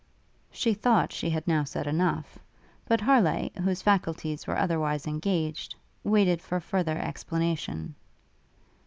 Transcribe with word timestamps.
She 0.51 0.73
thought 0.73 1.13
she 1.13 1.29
had 1.29 1.47
now 1.47 1.63
said 1.63 1.85
enough; 1.85 2.39
but 2.87 3.01
Harleigh, 3.01 3.51
whose 3.61 3.83
faculties 3.83 4.47
were 4.47 4.57
otherwise 4.57 5.05
engaged, 5.05 5.75
waited 6.03 6.41
for 6.41 6.59
further 6.59 6.97
explanation. 6.97 7.93